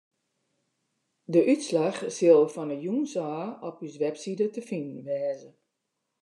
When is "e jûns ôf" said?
2.73-3.51